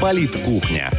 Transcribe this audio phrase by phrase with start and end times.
[0.00, 0.90] Политкухня.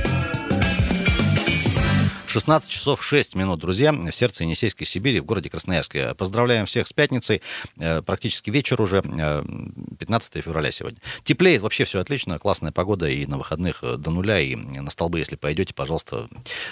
[2.31, 6.15] 16 часов 6 минут, друзья, в сердце Енисейской Сибири, в городе Красноярске.
[6.15, 7.41] Поздравляем всех с пятницей.
[7.77, 10.97] Э, практически вечер уже, 15 э, февраля сегодня.
[11.25, 15.19] Теплеет, вообще все отлично, классная погода и на выходных э, до нуля, и на столбы,
[15.19, 16.29] если пойдете, пожалуйста,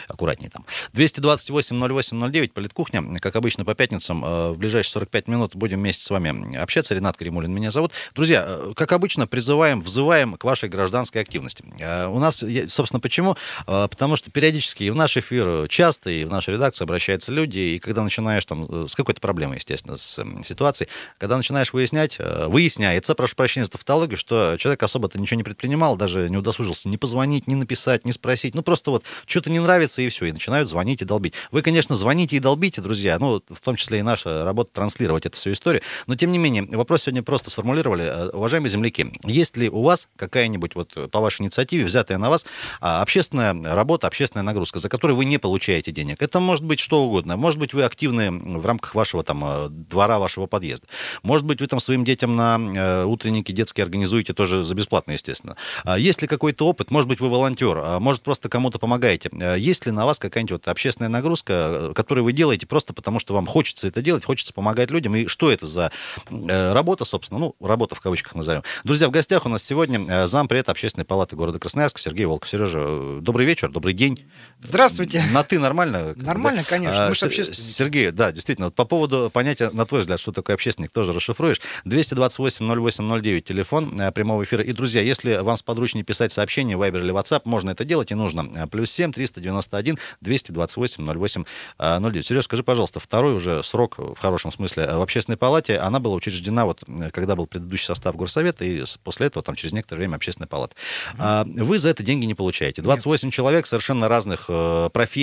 [0.07, 0.65] аккуратнее там.
[0.93, 6.95] 228-08-09, политкухня, как обычно по пятницам, в ближайшие 45 минут будем вместе с вами общаться.
[6.95, 7.91] Ренат Кремулин меня зовут.
[8.15, 11.65] Друзья, как обычно, призываем, взываем к вашей гражданской активности.
[12.07, 13.35] У нас, собственно, почему?
[13.65, 18.03] Потому что периодически в наш эфир часто, и в нашу редакцию обращаются люди, и когда
[18.03, 23.35] начинаешь там э, с какой-то проблемой, естественно, с ситуацией, когда начинаешь выяснять, э, выясняется, прошу
[23.35, 27.55] прощения за тавтологию, что человек особо-то ничего не предпринимал, даже не удосужился ни позвонить, ни
[27.55, 31.05] написать, ни спросить, ну просто вот что-то не нравится, и все, и начинают звонить и
[31.05, 31.33] долбить.
[31.51, 35.37] Вы, конечно, звоните и долбите, друзья, ну, в том числе и наша работа транслировать эту
[35.37, 38.03] всю историю, но тем не менее, вопрос сегодня просто сформулировали.
[38.03, 42.45] Э, уважаемые земляки, есть ли у вас какая-нибудь вот по вашей инициативе, взятая на вас,
[42.81, 46.21] а, общественная работа, общественная нагрузка, за которую вы не получаете денег.
[46.21, 47.37] Это может быть что угодно.
[47.37, 50.87] Может быть, вы активны в рамках вашего там э, двора, вашего подъезда.
[51.23, 55.55] Может быть, вы там своим детям на э, утренники детские организуете тоже за бесплатно, естественно.
[55.83, 56.91] А есть ли какой-то опыт?
[56.91, 59.29] Может быть, вы волонтер, а может, просто кому-то помогаете.
[59.33, 63.33] Э, есть ли на вас какая-нибудь вот общественная нагрузка, которую вы делаете просто потому, что
[63.33, 65.15] вам хочется это делать, хочется помогать людям?
[65.15, 65.91] И что это за
[66.29, 67.39] работа, собственно?
[67.39, 68.63] Ну, работа в кавычках назовем.
[68.83, 72.49] Друзья, в гостях у нас сегодня зампред Общественной палаты города Красноярск Сергей Волков.
[72.49, 74.25] Сережа, добрый вечер, добрый день.
[74.61, 75.23] Здравствуйте.
[75.31, 76.13] На ты нормально?
[76.15, 77.07] Нормально, конечно.
[77.09, 77.59] Мы же общественники.
[77.59, 78.67] Сергей, да, действительно.
[78.67, 81.61] Вот по поводу понятия, на твой взгляд, что такое общественник, тоже расшифруешь.
[81.85, 84.63] 228-08-09, телефон э, прямого эфира.
[84.63, 88.15] И, друзья, если вам сподручнее писать сообщение в Viber или WhatsApp, можно это делать и
[88.15, 88.47] нужно.
[88.55, 91.43] Э, плюс 7 391 228 08
[91.77, 92.27] 09.
[92.27, 96.15] Сереж, скажи, пожалуйста, второй уже срок, в хорошем смысле, э, в общественной палате, она была
[96.15, 100.47] учреждена вот, когда был предыдущий состав горсовета, и после этого, там, через некоторое время, общественная
[100.47, 100.75] палата.
[101.17, 101.63] Mm-hmm.
[101.63, 102.81] Вы за это деньги не получаете.
[102.81, 103.33] 28 Нет.
[103.33, 104.49] человек совершенно разных
[104.93, 105.18] профессий,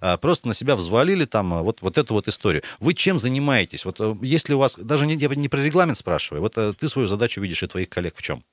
[0.00, 2.62] а, просто на себя взвалили там а, вот, вот эту вот историю.
[2.80, 3.84] Вы чем занимаетесь?
[3.84, 6.88] Вот э, если у вас, даже не, я не про регламент спрашиваю, вот э, ты
[6.88, 8.44] свою задачу видишь и твоих коллег в чем?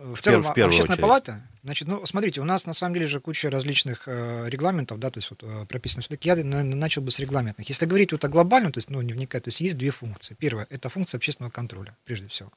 [0.00, 1.00] В, целом, в общественная очередь.
[1.00, 5.10] палата, значит, ну, смотрите, у нас на самом деле же куча различных э, регламентов, да,
[5.10, 6.00] то есть вот э, прописано.
[6.00, 7.68] Все-таки я на, начал бы с регламентных.
[7.68, 10.34] Если говорить вот о глобальном, то есть, ну, не вникать, то есть есть две функции.
[10.38, 12.50] Первая– это функция общественного контроля, прежде всего.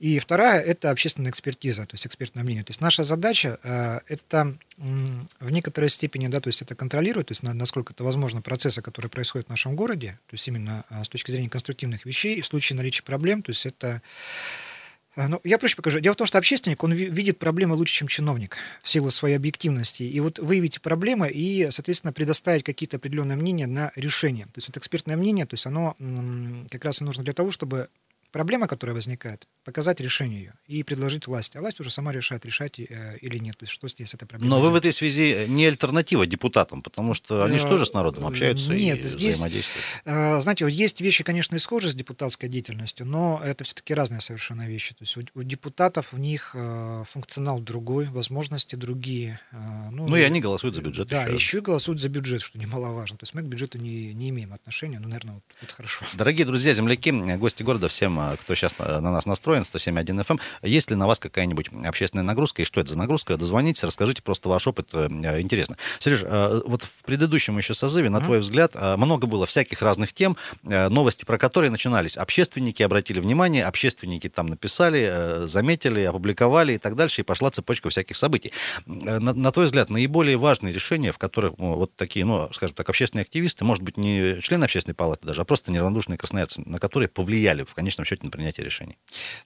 [0.00, 2.64] И вторая– это общественная экспертиза, то есть экспертное мнение.
[2.64, 7.32] То есть наша задача э,– это в некоторой степени, да, то есть это контролировать, то
[7.32, 11.04] есть на, насколько это возможно процессы, которые происходят в нашем городе, то есть именно э,
[11.04, 14.65] с точки зрения конструктивных вещей, и в случае наличия проблем, то есть это а,
[15.16, 16.00] ну, я проще покажу.
[16.00, 20.02] Дело в том, что общественник, он видит проблемы лучше, чем чиновник в силу своей объективности.
[20.02, 24.44] И вот выявить проблемы и, соответственно, предоставить какие-то определенные мнения на решение.
[24.44, 25.96] То есть вот экспертное мнение, то есть оно
[26.70, 27.88] как раз и нужно для того, чтобы
[28.36, 31.56] проблема, которая возникает, показать решение ее и предложить власти.
[31.56, 33.56] А власть уже сама решает, решать э, или нет.
[33.56, 34.56] То есть что здесь эта проблема.
[34.56, 37.94] Но вы в этой связи не альтернатива депутатам, потому что они же э, тоже с
[37.94, 39.86] народом общаются нет, и здесь, взаимодействуют.
[40.04, 44.68] Э, знаете, вот есть вещи, конечно, схожи с депутатской деятельностью, но это все-таки разные совершенно
[44.68, 44.94] вещи.
[44.94, 46.54] То есть у, у депутатов у них
[47.10, 49.40] функционал другой, возможности другие.
[49.52, 51.08] Ну, ну и они голосуют за бюджет.
[51.08, 53.16] Да, еще, еще и голосуют за бюджет, что немаловажно.
[53.16, 56.04] То есть мы к бюджету не, не имеем отношения, ну, наверное, вот это хорошо.
[56.12, 60.96] Дорогие друзья, земляки, гости города, всем кто сейчас на нас настроен, 107.1 FM, есть ли
[60.96, 64.88] на вас какая-нибудь общественная нагрузка, и что это за нагрузка, дозвонитесь, расскажите просто ваш опыт,
[64.92, 65.76] э, интересно.
[65.98, 70.12] Сереж, э, вот в предыдущем еще созыве, на твой взгляд, э, много было всяких разных
[70.12, 72.16] тем, новости про которые начинались.
[72.16, 78.16] Общественники обратили внимание, общественники там написали, заметили, опубликовали и так дальше, и пошла цепочка всяких
[78.16, 78.52] событий.
[78.86, 83.22] На, на твой взгляд, наиболее важные решения, в которых вот такие, ну, скажем так, общественные
[83.22, 87.64] активисты, может быть, не члены общественной палаты даже, а просто неравнодушные красноярцы, на которые повлияли
[87.64, 88.96] в конечном счете на принятие решений?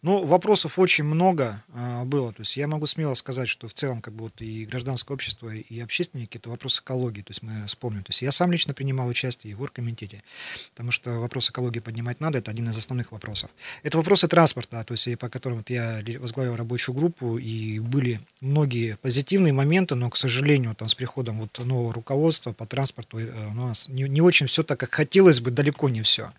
[0.03, 2.33] Ну, вопросов очень много э, было.
[2.33, 5.51] То есть я могу смело сказать, что в целом как бы вот и гражданское общество,
[5.51, 7.23] и общественники— это вопрос экологии.
[7.23, 8.05] То есть мы вспомним.
[8.05, 10.23] То есть я сам лично принимал участие и в оргкомитете,
[10.71, 13.51] потому что вопрос экологии поднимать надо, это один из основных вопросов.
[13.83, 18.97] Это вопросы транспорта, то есть по которым вот я возглавил рабочую группу, и были многие
[18.97, 23.55] позитивные моменты, но, к сожалению, там с приходом вот нового руководства по транспорту э, у
[23.55, 26.33] нас не, не очень все так, как хотелось бы, далеко не все.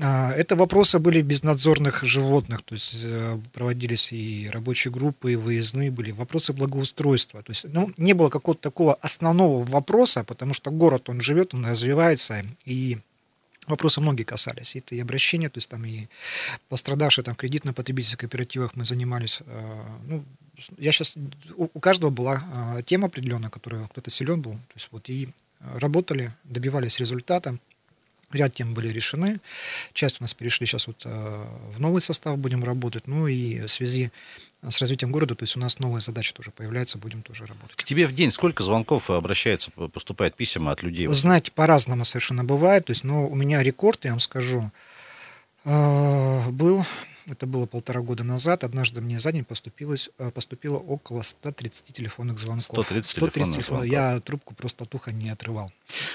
[0.00, 5.90] А, это вопросы были безнадзорных животных, то есть э, проводились и рабочие группы, и выездные
[5.90, 7.42] были, вопросы благоустройства.
[7.42, 11.66] То есть ну, не было какого-то такого основного вопроса, потому что город, он живет, он
[11.66, 12.98] развивается, и
[13.68, 14.76] Вопросы многие касались.
[14.76, 16.06] Это и обращения, то есть там и
[16.68, 19.40] пострадавшие там кредитно-потребительских кооперативах мы занимались.
[19.44, 20.24] Э, ну,
[20.78, 21.16] я сейчас,
[21.56, 22.44] у каждого была
[22.78, 27.58] э, тема определенная, которая кто-то силен был, то есть вот и работали, добивались результата.
[28.32, 29.38] Ряд тем были решены.
[29.92, 31.44] Часть у нас перешли сейчас вот э,
[31.76, 33.06] в новый состав будем работать.
[33.06, 34.10] Ну и в связи
[34.68, 37.76] с развитием города, то есть у нас новая задача тоже появляется, будем тоже работать.
[37.76, 41.06] К тебе в день сколько звонков обращается, поступает писем от людей?
[41.06, 42.86] Вы знаете, по-разному совершенно бывает.
[42.86, 44.70] То есть, но у меня рекорд, я вам скажу,
[45.64, 46.84] э, был
[47.28, 52.38] это было полтора года назад, однажды мне за день поступилось, э, поступило около 130 телефонных
[52.38, 52.64] звонков.
[52.64, 53.90] 130, 130 телефонных звонков.
[53.90, 55.70] Я трубку просто от уха не отрывал.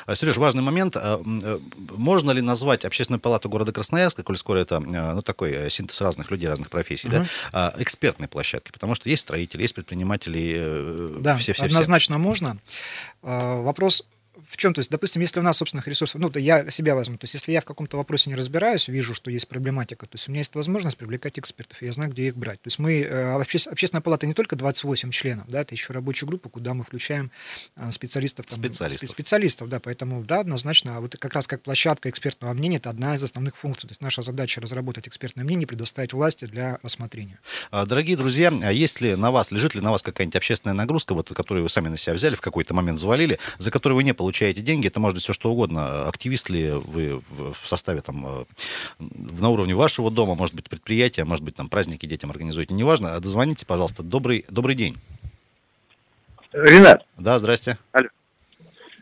[0.06, 0.96] А, Сереж, важный момент.
[0.96, 1.60] А, э,
[1.92, 6.31] можно ли назвать Общественную палату города Красноярска, коль скоро это э, ну, такой синтез разных
[6.31, 7.25] людей, разных профессий, угу.
[7.52, 8.72] да, экспертной площадкой?
[8.72, 12.24] Потому что есть строители, есть предприниматели, да, все, все, однозначно все.
[12.24, 12.58] можно.
[13.22, 14.06] Вопрос
[14.51, 17.18] в чем, то есть, допустим, если у нас собственных ресурсов, ну, то я себя возьму,
[17.18, 20.27] то есть, если я в каком-то вопросе не разбираюсь, вижу, что есть проблематика, то есть,
[20.27, 22.62] у меня есть возможность привлекать экспертов, и я знаю, где их брать.
[22.62, 26.25] То есть, мы, э, обще, общественная палата не только 28 членов, да, это еще рабочая
[26.25, 27.31] группа, куда мы включаем
[27.77, 28.45] э, специалистов.
[28.45, 29.09] Там, специалистов.
[29.09, 33.15] Специалистов, да, поэтому, да, однозначно, а вот как раз как площадка экспертного мнения, это одна
[33.15, 33.88] из основных функций.
[33.88, 37.39] То есть, наша задача разработать экспертное мнение, предоставить власти для рассмотрения.
[37.69, 41.13] А, дорогие друзья, а есть ли на вас, лежит ли на вас какая-нибудь общественная нагрузка,
[41.13, 44.13] вот, которую вы сами на себя взяли, в какой-то момент завалили, за которую вы не
[44.41, 46.07] получаете деньги, это может быть все что угодно.
[46.07, 48.43] Активист ли вы в, составе там э,
[49.39, 53.19] на уровне вашего дома, может быть, предприятия, может быть, там праздники детям организуете, неважно.
[53.19, 54.01] Дозвоните, пожалуйста.
[54.01, 54.97] Добрый, добрый день.
[56.53, 57.05] Ренат.
[57.19, 57.77] Да, здрасте.
[57.91, 58.07] Алло.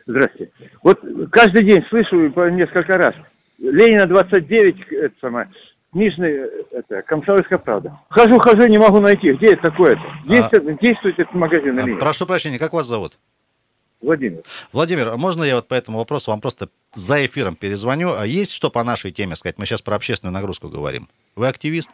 [0.06, 0.50] Здрасте.
[0.82, 1.00] Вот
[1.32, 3.14] каждый день слышу по несколько раз.
[3.58, 5.48] Ленина 29, это самое,
[5.92, 7.98] книжный, это, комсомольская правда.
[8.10, 9.32] Хожу, хожу, не могу найти.
[9.32, 10.02] Где это такое-то?
[10.26, 12.00] Действует, а, действует этот магазин или нет?
[12.00, 13.16] Прошу прощения, как вас зовут?
[14.00, 14.42] Владимир.
[14.72, 18.14] Владимир, а можно я вот по этому вопросу вам просто за эфиром перезвоню?
[18.16, 19.58] А есть что по нашей теме сказать?
[19.58, 21.08] Мы сейчас про общественную нагрузку говорим.
[21.36, 21.90] Вы активист?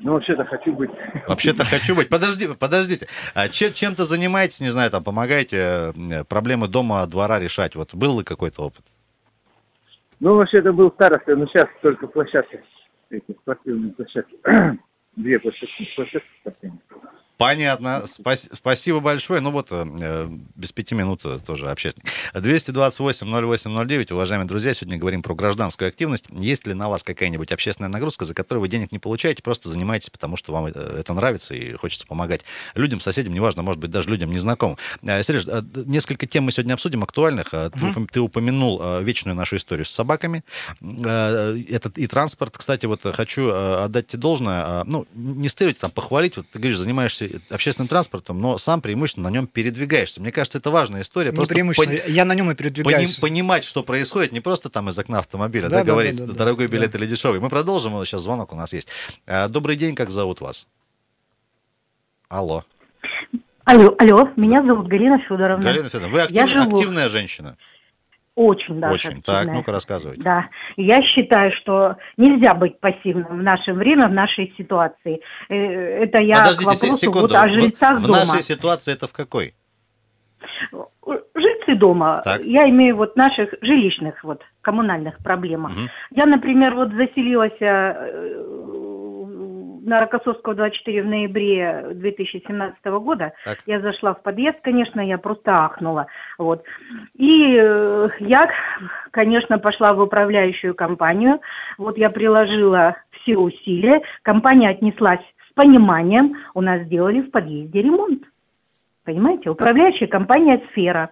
[0.00, 0.90] Ну, вообще-то хочу быть.
[1.28, 2.10] Вообще-то хочу быть.
[2.10, 3.06] Подожди, подождите.
[3.34, 7.74] А чем, чем-то занимаетесь, не знаю, там, помогаете э, проблемы дома, двора решать?
[7.74, 8.84] Вот был ли какой-то опыт?
[10.20, 12.62] Ну, вообще-то был староста, но сейчас только площадки,
[13.08, 14.36] эти спортивные площадки.
[15.16, 16.80] Две площадки, площадки спортивные.
[17.36, 18.04] Понятно.
[18.06, 19.40] Спас- спасибо большое.
[19.40, 22.08] Ну вот, э, без пяти минут э, тоже общественник.
[22.32, 24.12] 228-08-09.
[24.12, 26.26] Уважаемые друзья, сегодня говорим про гражданскую активность.
[26.30, 30.10] Есть ли на вас какая-нибудь общественная нагрузка, за которую вы денег не получаете, просто занимаетесь,
[30.10, 32.44] потому что вам э, это нравится и хочется помогать
[32.76, 34.78] людям, соседям, неважно, может быть, даже людям незнакомым.
[35.02, 35.44] Э, Сереж,
[35.74, 37.52] несколько тем мы сегодня обсудим, актуальных.
[37.52, 38.06] Угу.
[38.12, 40.44] Ты, упомянул вечную нашу историю с собаками.
[40.80, 42.56] Этот и транспорт.
[42.56, 44.84] Кстати, вот хочу отдать тебе должное.
[44.84, 46.36] Ну, не с целью там похвалить.
[46.36, 50.20] Вот ты говоришь, занимаешься общественным транспортом, но сам преимущественно на нем передвигаешься.
[50.20, 51.30] Мне кажется, это важная история.
[51.30, 52.12] Не просто преимущественно, пон...
[52.12, 53.16] я на нем и передвигаюсь.
[53.16, 56.26] Поним, понимать, что происходит, не просто там из окна автомобиля, да, да, да говорить, да,
[56.26, 56.98] да, дорогой билет да.
[56.98, 57.40] или дешевый.
[57.40, 58.88] Мы продолжим, сейчас звонок у нас есть.
[59.26, 60.66] А, добрый день, как зовут вас?
[62.28, 62.64] Алло.
[63.64, 65.64] Алло, алло, меня зовут Галина Федоровна.
[65.64, 66.76] Галина Федоровна, вы актив, живу...
[66.76, 67.56] активная женщина?
[68.36, 68.94] Очень даже.
[68.94, 69.18] Очень.
[69.18, 69.44] Активная.
[69.44, 70.22] Так, ну-ка рассказывайте.
[70.22, 70.48] Да.
[70.76, 75.20] Я считаю, что нельзя быть пассивным в наше время, в нашей ситуации.
[75.48, 77.20] Э, это я Подождите, к вопросу секунду.
[77.20, 78.24] вот о жильцах в, дома.
[78.24, 79.54] В нашей ситуации это в какой?
[81.34, 82.20] Жильцы дома.
[82.24, 82.42] Так.
[82.42, 85.72] Я имею вот наших жилищных вот коммунальных проблемах.
[85.72, 85.80] Угу.
[86.12, 88.83] Я, например, вот заселилась э,
[89.84, 93.32] на Рокоссовского 24 в ноябре 2017 года.
[93.44, 93.56] Так.
[93.66, 96.06] Я зашла в подъезд, конечно, я просто ахнула.
[96.38, 96.64] Вот.
[97.14, 98.46] И э, я,
[99.10, 101.40] конечно, пошла в управляющую компанию.
[101.76, 104.00] Вот я приложила все усилия.
[104.22, 105.20] Компания отнеслась
[105.50, 106.36] с пониманием.
[106.54, 108.22] У нас сделали в подъезде ремонт.
[109.04, 109.50] Понимаете?
[109.50, 111.10] Управляющая компания «Сфера».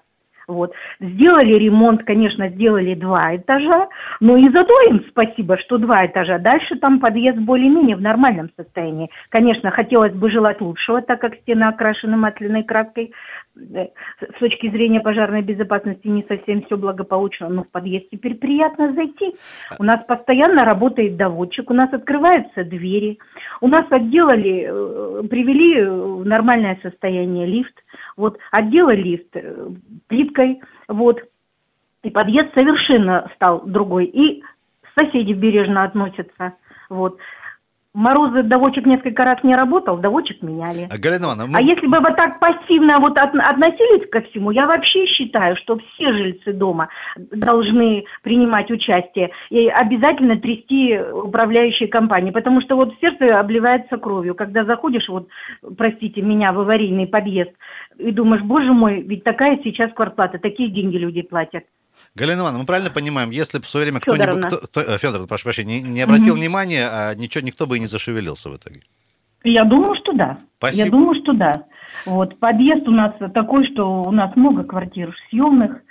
[0.49, 0.73] Вот.
[1.01, 3.89] Сделали ремонт, конечно, сделали два этажа,
[4.21, 6.39] но и зато им спасибо, что два этажа.
[6.39, 9.11] Дальше там подъезд более-менее в нормальном состоянии.
[9.31, 13.13] Конечно, хотелось бы желать лучшего, так как стена окрашена масляной краской.
[13.57, 18.93] Э, с точки зрения пожарной безопасности не совсем все благополучно, но в подъезд теперь приятно
[18.95, 19.35] зайти.
[19.79, 23.19] У нас постоянно работает доводчик, у нас открываются двери,
[23.61, 27.75] у нас отделали, э, привели в нормальное состояние лифт,
[28.17, 29.69] вот, отделали лифт э,
[30.09, 31.21] плиткой, вот,
[32.03, 34.43] и подъезд совершенно стал другой, и
[34.99, 36.55] соседи бережно относятся,
[36.89, 37.19] вот.
[37.95, 40.89] Морозы доводчик несколько раз не работал, доводчик меняли.
[40.91, 41.59] А, Галина Ивановна, мы...
[41.59, 45.77] а если бы вот так пассивно вот от, относились ко всему, я вообще считаю, что
[45.77, 53.37] все жильцы дома должны принимать участие и обязательно трясти управляющие компании, потому что вот сердце
[53.37, 55.29] обливается кровью, когда заходишь, вот,
[55.77, 57.53] простите меня, в аварийный подъезд
[57.99, 61.65] и думаешь, боже мой, ведь такая сейчас квартплата, такие деньги люди платят.
[62.15, 65.45] Галина Ивановна, мы правильно понимаем, если бы в свое время кто-нибудь, кто, э, Федор, прошу
[65.45, 66.41] прощения, не, не обратил угу.
[66.41, 68.81] внимания, а ничего, никто бы и не зашевелился в итоге?
[69.45, 70.39] Я думаю, что да.
[70.59, 70.85] Спасибо.
[70.85, 71.65] Я думаю, что да.
[72.07, 75.83] Вот, подъезд у нас такой, что у нас много квартир съемных,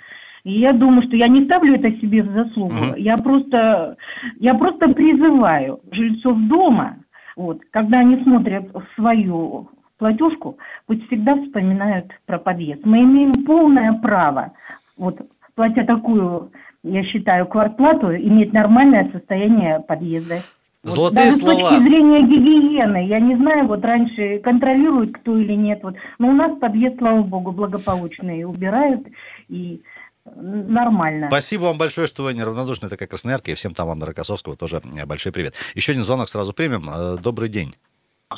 [0.44, 2.74] И я думаю, что я не ставлю это себе в заслугу.
[2.74, 2.96] Угу.
[2.96, 3.96] Я просто,
[4.38, 6.98] я просто призываю жильцов дома,
[7.36, 8.64] вот, когда они смотрят
[8.94, 12.84] свою платежку, пусть всегда вспоминают про подъезд.
[12.84, 14.52] Мы имеем полное право,
[14.96, 15.20] вот,
[15.54, 16.50] платя такую,
[16.82, 20.42] я считаю, квартплату, иметь нормальное состояние подъезда.
[20.82, 21.54] Золотые Даже слова.
[21.54, 26.28] с точки зрения гигиены, я не знаю, вот раньше контролируют кто или нет, вот, но
[26.28, 29.06] у нас подъезд, слава богу, благополучный, убирают
[29.48, 29.80] и
[30.24, 31.28] нормально.
[31.28, 34.80] Спасибо вам большое, что вы неравнодушны такая красноярка, и всем там вам на Рокоссовского тоже
[35.06, 35.54] большой привет.
[35.74, 36.88] Еще один звонок сразу примем.
[36.88, 37.74] Э, добрый день.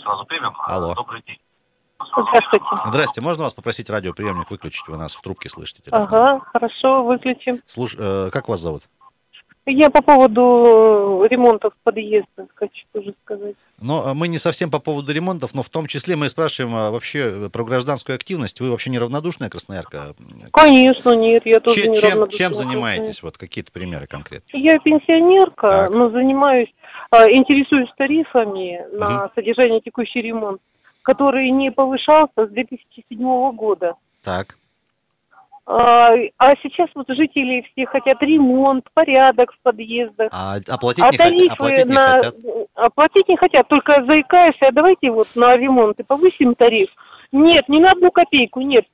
[0.03, 0.53] Сразу примем.
[0.67, 0.95] Алло.
[0.95, 1.39] Добрый день.
[2.13, 2.67] Здравствуйте.
[2.87, 4.87] Здрасте, можно вас попросить радиоприемник выключить?
[4.89, 5.83] Вы нас в трубке слышите.
[5.83, 6.03] телефон.
[6.03, 7.61] Ага, хорошо, выключим.
[7.67, 7.97] Слуш...
[7.99, 8.83] э, как вас зовут?
[9.67, 13.55] Я по поводу ремонтов подъезда хочу тоже сказать.
[13.81, 16.91] Но э, мы не совсем по поводу ремонтов, но в том числе мы спрашиваем а,
[16.91, 18.61] вообще про гражданскую активность.
[18.61, 20.15] Вы вообще неравнодушная красноярка?
[20.53, 23.23] Конечно, нет, я тоже Чем, не чем, занимаетесь?
[23.23, 24.47] Вот какие-то примеры конкретно.
[24.53, 25.95] Я пенсионерка, Так.
[25.95, 26.69] но занимаюсь,
[27.11, 29.31] а, интересуюсь тарифами на Мгм.
[29.35, 30.61] содержание текущий ремонт,
[31.05, 33.95] который не повышался с 2007 года.
[34.25, 34.57] Так.
[35.67, 40.29] А, а сейчас вот жители все хотят ремонт, порядок в подъездах.
[40.33, 42.11] А оплатить, А не, хот- тарифы оплатить не на...
[42.11, 42.35] хотят?
[42.75, 46.91] Оплатить не хотят, только заикаешься, а давайте вот на ремонт и повысим тариф.
[47.33, 48.87] Нет, не на одну копейку, нет.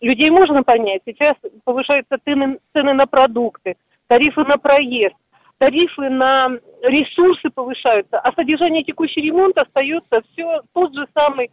[0.00, 1.02] Людей можно понять.
[1.06, 3.76] Сейчас повышаются цены, цены на продукты,
[4.08, 5.14] тарифы на проезд,
[5.60, 6.48] тарифы на
[6.82, 11.50] ресурсы повышаются, а содержание текущий ремонт остается все тот же самый.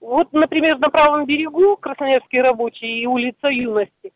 [0.00, 4.12] Вот, например, на правом берегу Красноярские рабочие и улица Юности.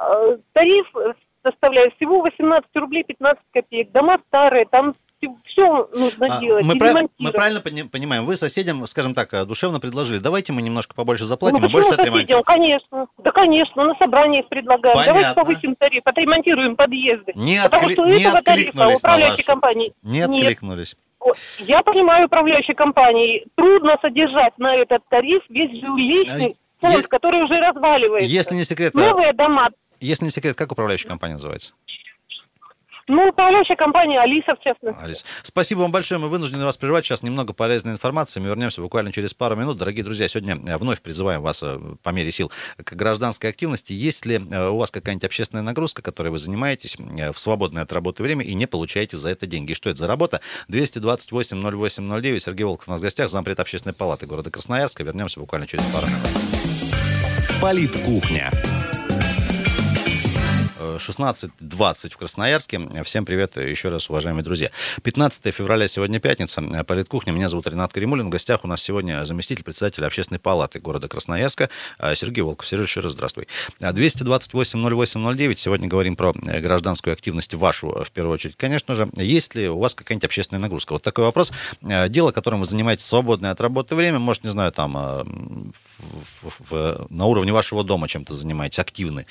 [0.00, 0.86] э, Тариф
[1.44, 3.90] составляет всего 18 рублей 15 копеек.
[3.90, 4.94] Дома старые, там
[5.46, 6.64] все нужно А, делать.
[6.64, 10.52] мы, и прав- мы правильно пони- понимаем, вы соседям, скажем так, э, душевно предложили, давайте
[10.52, 12.04] мы немножко побольше Ну, заплатим и почему больше соседям?
[12.14, 12.44] отремонтируем.
[12.44, 13.06] Конечно.
[13.18, 14.96] Да, конечно, на собраниях предлагаем.
[14.96, 15.12] Понятно.
[15.22, 17.32] Давайте повысим тариф, отремонтируем подъезды.
[17.34, 20.28] Не, Потому откли- что не этого тарифа управляющей компании Не нет.
[20.28, 20.96] откликнулись.
[21.20, 23.44] О, Я понимаю управляющей компании.
[23.56, 28.28] Трудно содержать на этот тариф весь жилищный А, фонд, который уже разваливается.
[28.30, 29.68] Если не секрет, а, Новые дома.
[30.00, 31.72] если не секрет, как управляющая компания называется?
[33.08, 35.02] Ну, управляющая компания Алиса, в частности.
[35.02, 35.24] Алис.
[35.42, 36.20] Спасибо вам большое.
[36.20, 37.06] Мы вынуждены вас прервать.
[37.06, 38.38] Сейчас немного полезной информации.
[38.38, 39.78] Мы вернемся буквально через пару минут.
[39.78, 43.94] Дорогие друзья, сегодня э, вновь призываем вас э, по мере сил к гражданской активности.
[43.94, 48.22] Есть ли э, у вас какая-нибудь общественная нагрузка, которой вы занимаетесь в свободное от работы
[48.22, 49.72] время и не получаете за это деньги?
[49.72, 50.42] И Что это за работа?
[50.68, 52.42] 228 08 09.
[52.42, 55.02] Сергей Волков у нас в гостях, зампред общественной палаты города Красноярска.
[55.02, 56.26] Вернемся буквально через пару минут.
[57.62, 58.50] Политкухня.
[60.80, 62.80] Э, 16.20 в Красноярске.
[63.04, 64.70] Всем привет еще раз, уважаемые друзья.
[65.02, 66.62] 15 февраля, сегодня пятница.
[66.84, 67.32] Политкухня.
[67.32, 68.26] Меня зовут Ренат Каримулин.
[68.26, 71.68] В гостях у нас сегодня заместитель председателя общественной палаты города Красноярска
[71.98, 72.66] э, Сергей Волков.
[72.66, 73.48] Сереж, еще раз здравствуй.
[73.80, 75.58] Э, 228 08 09.
[75.58, 78.56] Сегодня говорим про э, гражданскую активность вашу, э, в первую очередь.
[78.56, 80.92] Конечно же, есть ли у вас какая-нибудь общественная нагрузка?
[80.92, 81.50] Вот такой вопрос.
[81.82, 85.72] Э, Дело, которым вы занимаетесь свободное от работы время, может, не знаю, там в-
[86.48, 89.26] в- в- на уровне вашего дома чем-то занимаетесь, активны,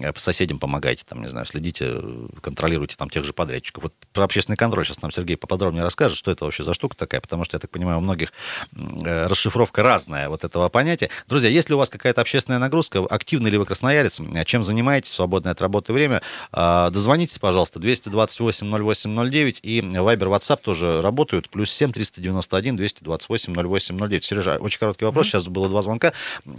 [0.00, 3.84] э, соседям помогаете, там, не знаю, следите, э, контролируете там тех же подрядчиков.
[3.84, 7.20] Вот про общественный контроль сейчас нам Сергей поподробнее расскажет, что это вообще за штука такая,
[7.20, 8.32] потому что, я так понимаю, у многих
[8.74, 11.10] э, расшифровка разная вот этого понятия.
[11.26, 15.52] Друзья, если у вас какая-то общественная нагрузка, активный ли вы красноярец, э, чем занимаетесь свободное
[15.52, 16.22] от работы время,
[16.52, 23.98] дозвонитесь, пожалуйста, 228 08 09 и Viber, WhatsApp тоже работают, плюс 7 391 228 08
[23.98, 24.24] 09.
[24.24, 26.12] Сережа, очень короткий вопрос, сейчас было два звонка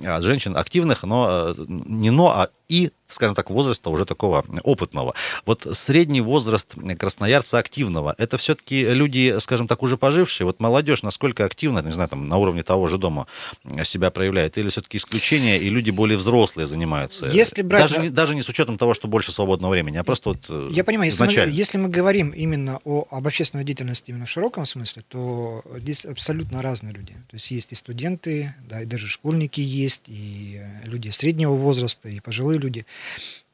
[0.03, 5.13] от женщин активных, но не но, а и, скажем так, возраста уже такого опытного.
[5.45, 10.45] Вот средний возраст красноярца активного, это все-таки люди, скажем так, уже пожившие.
[10.48, 13.27] Вот молодежь насколько активно, не знаю, там на уровне того же дома
[13.84, 17.27] себя проявляет, или все-таки исключение, и люди более взрослые занимаются?
[17.27, 20.29] Если брать- даже, не, даже не с учетом того, что больше свободного времени, а просто
[20.29, 24.25] вот э, Я понимаю, если мы, если мы говорим именно о, об общественной деятельности именно
[24.25, 27.13] в широком смысле, то здесь абсолютно разные люди.
[27.13, 32.19] То есть есть и студенты, да, и даже школьники есть, и люди среднего возраста, и
[32.19, 32.85] пожилые люди.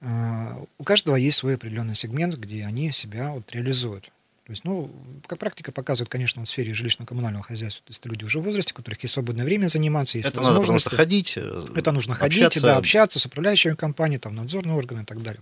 [0.02, 4.12] А, У каждого есть свой определенный сегмент, где они себя вот реализуют.
[4.46, 4.92] То есть, ну,
[5.28, 8.74] как практика показывает, конечно, в сфере жилищно-коммунального хозяйства, то есть это люди уже в возрасте,
[8.74, 10.96] у которых есть свободное время заниматься, есть Это надо потому что возможности.
[10.96, 12.62] ходить, э, Это нужно ходить, общаться.
[12.62, 15.42] да, общаться с управляющими компанией, там, надзорные органы и так далее.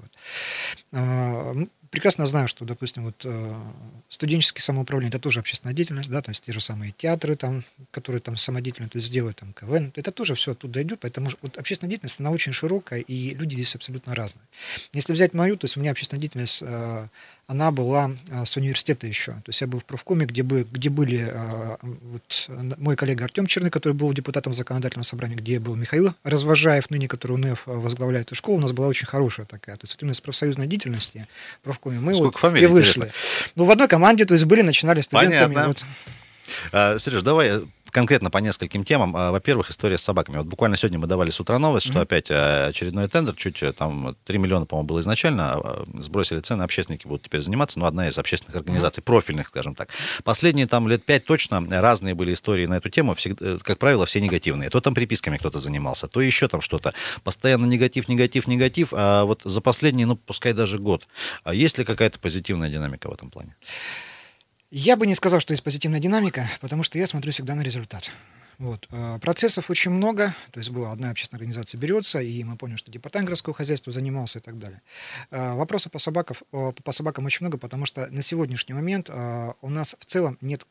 [0.91, 1.69] Вот.
[1.91, 3.53] Прекрасно знаю, что, допустим, вот э,
[4.09, 8.21] студенческое самоуправление это тоже общественная деятельность, да, то есть те же самые театры, там, которые
[8.21, 11.89] там самодеятельно, то есть делают там КВН, это тоже все оттуда идет, поэтому вот общественная
[11.89, 14.45] деятельность, она очень широкая, и люди здесь абсолютно разные.
[14.93, 17.07] Если взять мою, то есть у меня общественная деятельность э,
[17.49, 19.31] она была а, с университета еще.
[19.31, 21.33] То есть я был в профкоме, где, бы, где были
[21.81, 27.07] вот, мой коллега Артем Черный, который был депутатом законодательного собрания, где был Михаил Развожаев, ныне
[27.07, 28.59] который УНФ возглавляет эту школу.
[28.59, 29.77] У нас была очень хорошая такая.
[29.77, 31.27] То есть вот именно с профсоюзной деятельности
[31.63, 32.99] в профкоме мы Сколько вот фамилий, и вышли.
[33.01, 33.13] Интересно.
[33.55, 35.53] Ну, в одной команде, то есть были, начинали студентами.
[35.53, 35.67] Понятно.
[35.67, 35.85] Вот.
[36.71, 39.15] А, Сереж, давай конкретно по нескольким темам.
[39.15, 40.37] А, во-первых, история с собаками.
[40.37, 41.91] Вот буквально сегодня мы давали с утра новость, mm-hmm.
[41.91, 46.39] что опять э, очередной тендер, чуть э, там 3 миллиона, по-моему, было изначально, а, сбросили
[46.39, 49.05] цены, общественники будут теперь заниматься, но одна из общественных организаций, mm-hmm.
[49.05, 49.89] профильных, скажем так.
[50.23, 54.05] Последние там лет 5 точно разные были истории на эту тему, всегда, э, как правило,
[54.05, 54.69] все негативные.
[54.69, 56.93] То там приписками кто-то занимался, то еще там что-то.
[57.23, 61.07] Постоянно негатив, негатив, негатив, а вот за последний, ну, пускай даже год.
[61.51, 63.55] Есть ли какая-то позитивная динамика в этом плане?
[64.71, 68.11] Я бы не сказал, что есть позитивная динамика, потому что я смотрю всегда на результат.
[68.59, 68.87] Вот.
[68.91, 72.91] Э, процессов очень много, то есть была одна общественная организация берется, и мы поняли, что
[72.91, 74.81] департамент городского хозяйства занимался и так далее.
[75.31, 79.69] Э, вопросов по, собакам, по собакам очень много, потому что на сегодняшний момент э, у
[79.69, 80.67] нас в целом нет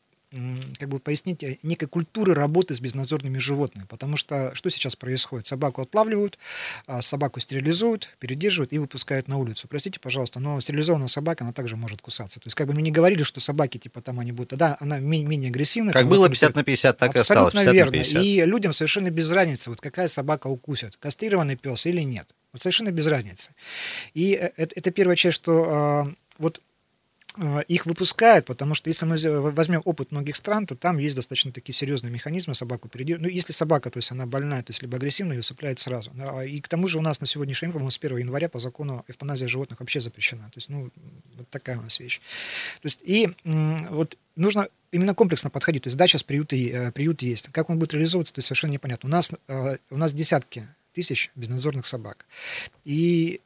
[0.79, 3.85] как бы пояснить э, некой культуры работы с безнадзорными животными.
[3.89, 5.47] Потому что что сейчас происходит?
[5.47, 6.37] Собаку отлавливают,
[6.85, 9.67] а собаку стерилизуют, передерживают и выпускают на улицу.
[9.67, 12.39] Простите, пожалуйста, но стерилизованная собака, она также может кусаться.
[12.39, 14.99] То есть как бы мы не говорили, что собаки типа там они будут, да, она
[14.99, 15.93] менее агрессивная.
[15.93, 17.91] Как было 50 на 50, так и осталось 50 верно.
[17.91, 18.23] на 50.
[18.23, 22.29] И людям совершенно без разницы, вот какая собака укусит, кастрированный пес или нет.
[22.51, 23.53] Вот совершенно без разницы.
[24.13, 26.61] И э, это, это первая часть, что а, вот
[27.67, 29.17] их выпускают, потому что если мы
[29.51, 33.29] возьмем опыт многих стран, то там есть достаточно такие серьезные механизмы собаку передерживать.
[33.31, 36.11] Ну, если собака, то есть она больная, то есть либо агрессивная, ее усыпляют сразу.
[36.45, 39.05] И к тому же у нас на сегодняшний день, по-моему, с 1 января по закону
[39.07, 40.43] эвтаназия животных вообще запрещена.
[40.45, 40.89] То есть, ну,
[41.37, 42.19] вот такая у нас вещь.
[42.81, 45.83] То есть, и вот нужно именно комплексно подходить.
[45.83, 47.49] То есть, да, сейчас приюты, э, приют есть.
[47.51, 49.07] Как он будет реализовываться, то есть совершенно непонятно.
[49.07, 52.25] У нас, э, у нас десятки тысяч безнадзорных собак.
[52.83, 53.41] И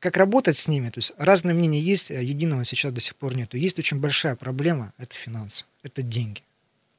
[0.00, 3.36] как работать с ними, то есть разные мнения есть, а единого сейчас до сих пор
[3.36, 3.54] нет.
[3.54, 6.42] Есть очень большая проблема, это финансы, это деньги.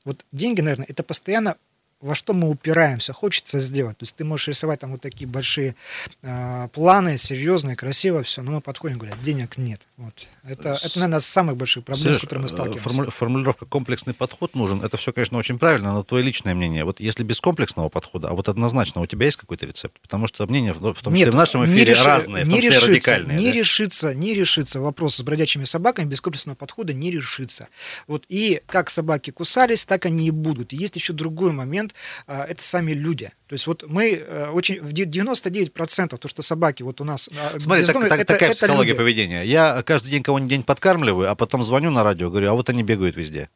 [0.05, 1.57] Вот деньги, наверное, это постоянно
[2.01, 3.97] во что мы упираемся, хочется сделать.
[3.97, 5.75] То есть ты можешь рисовать там вот такие большие
[6.21, 9.81] э, планы, серьезные, красиво все, но мы подходим, говорят, денег нет.
[9.97, 10.13] Вот.
[10.43, 12.89] Это, это, наверное, самых больших проблем, Сереж, с которыми мы э, сталкиваемся.
[12.89, 14.83] Форму, формулировка «комплексный подход нужен».
[14.83, 16.83] Это все, конечно, очень правильно, но твое личное мнение.
[16.83, 19.99] Вот если без комплексного подхода, а вот однозначно у тебя есть какой-то рецепт?
[20.01, 22.69] Потому что мнения, в том числе Нет, в нашем эфире, реши, разные, в том числе
[22.69, 23.37] решится, радикальные.
[23.37, 23.51] Не да?
[23.51, 27.67] решится, не решится вопрос с бродячими собаками без комплексного подхода не решится.
[28.07, 30.73] Вот и как собаки кусались, так они и будут.
[30.73, 31.90] И есть еще другой момент,
[32.27, 33.31] а, это сами люди.
[33.47, 37.29] То есть вот мы э, очень, в 99% то, что собаки вот у нас...
[37.37, 38.97] А, Смотри, так, так, это, такая это психология люди.
[38.97, 39.43] поведения.
[39.43, 42.83] Я каждый день кого-нибудь день подкармливаю, а потом звоню на радио, говорю, а вот они
[42.83, 43.49] бегают везде.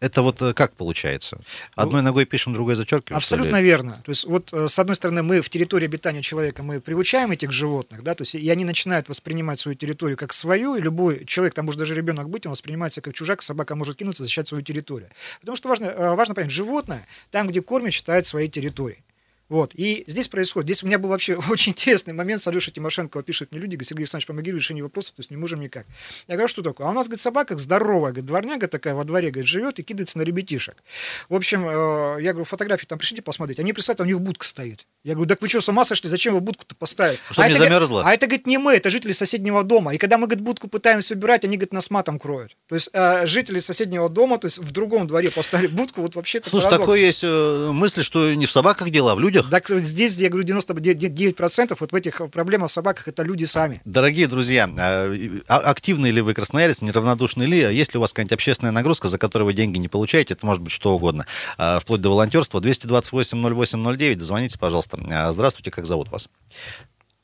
[0.00, 1.38] Это вот э, как получается?
[1.74, 3.18] Одной ногой пишем, другой зачеркиваем?
[3.18, 4.00] Абсолютно верно.
[4.04, 7.52] То есть вот э, с одной стороны мы в территории обитания человека мы приучаем этих
[7.52, 11.54] животных, да, то есть и они начинают воспринимать свою территорию как свою, и любой человек,
[11.54, 15.10] там может даже ребенок быть, он воспринимается как чужак, собака может кинуться защищать свою территорию.
[15.40, 19.00] Потому что важно, важно понять, животное там, где кормят, считает своей территорией.
[19.48, 19.72] Вот.
[19.74, 20.66] И здесь происходит.
[20.68, 22.42] Здесь у меня был вообще очень интересный момент.
[22.42, 25.30] С Алешей Тимошенко пишет мне люди, говорит, Сергей Александрович, помоги в решении вопроса, то есть
[25.30, 25.86] не можем никак.
[26.26, 26.86] Я говорю, что такое?
[26.86, 30.18] А у нас, говорит, собака здоровая, говорит, дворняга такая во дворе, говорит, живет и кидается
[30.18, 30.82] на ребятишек.
[31.28, 33.60] В общем, э, я говорю, фотографии там пришлите посмотреть.
[33.60, 34.86] Они, представьте, у них будка стоит.
[35.04, 36.10] Я говорю, так вы что, с ума сошли?
[36.10, 37.18] Зачем вы будку-то поставили?
[37.30, 38.02] Что а не это, замерзла?
[38.04, 39.94] А это, говорит, не мы, это жители соседнего дома.
[39.94, 42.56] И когда мы, говорит, будку пытаемся убирать, они, говорит, нас матом кроют.
[42.68, 46.40] То есть э, жители соседнего дома, то есть в другом дворе поставили будку, вот вообще
[46.44, 46.86] Слушай, парадокс.
[46.86, 49.35] такое есть э, мысль, что не в собаках дела, а в людях.
[49.50, 53.80] Так здесь я говорю, 99% вот в этих проблемах в собаках это люди сами.
[53.84, 55.14] Дорогие друзья, а,
[55.48, 57.58] а, активны ли вы красноярец, неравнодушны ли?
[57.58, 60.34] Есть ли у вас какая-нибудь общественная нагрузка, за которую вы деньги не получаете?
[60.34, 61.26] Это может быть что угодно.
[61.58, 62.60] А, вплоть до волонтерства.
[62.60, 64.14] 228-08-09.
[64.14, 64.98] Дозвоните, пожалуйста.
[65.32, 66.28] Здравствуйте, как зовут вас?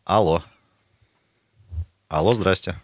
[0.05, 0.42] Алло.
[2.09, 2.77] Алло, здрасте.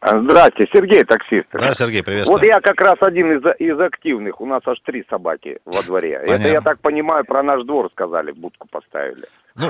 [0.00, 1.48] Здравствуйте, Сергей, таксист.
[1.52, 2.38] Да, Сергей, приветствую.
[2.38, 4.40] Вот я как раз один из, из активных.
[4.40, 6.20] У нас аж три собаки во дворе.
[6.20, 6.42] Понятно.
[6.42, 9.26] Это, я так понимаю, про наш двор сказали, будку поставили.
[9.56, 9.66] Ну,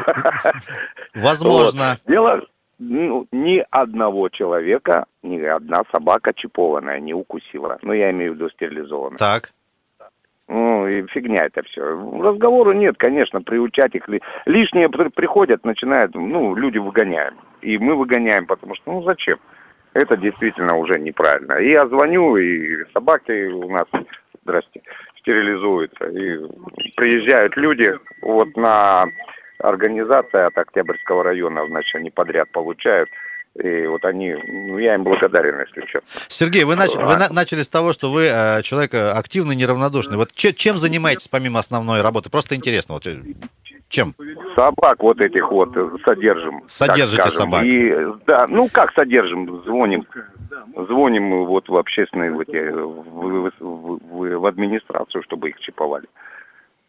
[1.15, 1.97] возможно.
[2.07, 2.43] Дело,
[2.79, 7.79] ну, ни одного человека, ни одна собака чипованная не укусила.
[7.81, 9.19] Ну, я имею в виду стерилизованная.
[9.19, 9.53] Так.
[10.47, 11.83] Ну, и фигня это все.
[11.83, 14.05] Разговору нет, конечно, приучать их.
[14.45, 17.35] Лишние приходят, начинают, ну, люди выгоняют.
[17.63, 19.39] И мы выгоняем, потому что, ну, зачем?
[19.99, 21.55] Это действительно уже неправильно.
[21.55, 23.87] И я звоню, и собаки у нас,
[24.43, 24.81] здрасте,
[25.21, 26.05] стерилизуются.
[26.07, 26.39] И
[26.97, 27.91] приезжают люди
[28.23, 29.07] вот на
[29.59, 33.09] организация от Октябрьского района, значит, они подряд получают.
[33.63, 36.09] И вот они, ну, я им благодарен, если честно.
[36.29, 36.95] Сергей, вы, нач...
[36.95, 40.17] вы на- начали с того, что вы э, человек э, активный, неравнодушный.
[40.17, 42.31] Вот че- чем занимаетесь помимо основной работы?
[42.31, 42.95] Просто интересно.
[42.95, 43.17] Вот, э,
[43.89, 44.15] чем?
[44.57, 45.71] Собак вот этих вот
[46.07, 46.63] содержим.
[46.67, 47.65] Содержите собак.
[47.65, 47.95] И,
[48.27, 50.05] да, ну как содержим, звоним.
[50.89, 56.07] Звоним вот в общественные, в, эти, в, в- в- в администрацию, чтобы их чиповали.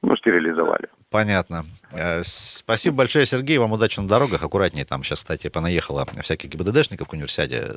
[0.01, 0.87] Ну, стерилизовали.
[1.09, 1.65] Понятно.
[1.91, 3.57] Э, Спасибо большое, Сергей.
[3.57, 4.43] Вам удачи на дорогах.
[4.43, 4.85] Аккуратнее.
[4.85, 7.67] Там сейчас, кстати, понаехало всяких ГИБДДшников к универсиаде.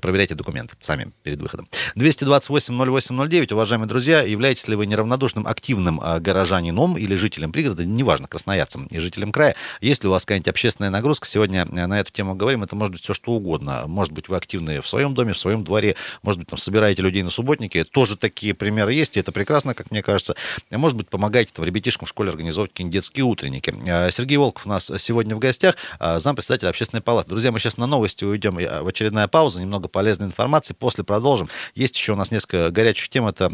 [0.00, 1.68] Проверяйте документы сами перед выходом.
[1.96, 3.52] 228-08-09.
[3.54, 8.98] Уважаемые друзья, являетесь ли вы неравнодушным, активным э, горожанином или жителем пригорода, неважно, красноярцем и
[9.00, 11.26] жителем края, есть ли у вас какая-нибудь общественная нагрузка?
[11.26, 12.62] Сегодня э, на эту тему говорим.
[12.62, 13.84] Это может быть все что угодно.
[13.86, 15.96] Может быть, вы активны в своем доме, в своем дворе.
[16.22, 17.82] Может быть, там собираете людей на субботнике.
[17.82, 20.36] Тоже такие примеры есть, и это прекрасно, как мне кажется.
[20.70, 23.74] Может быть, помогаете там ребятишкам в школе организовывать детские утренники.
[23.86, 27.30] Э, Сергей Волков у нас сегодня в гостях, э, зампредседатель общественной палаты.
[27.30, 31.48] Друзья, мы сейчас на новости уйдем э, в очередная пауза, немного полезной информации, после продолжим.
[31.74, 33.52] Есть еще у нас несколько горячих тем, это